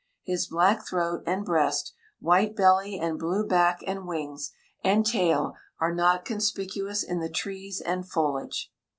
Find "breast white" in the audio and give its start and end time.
1.45-2.55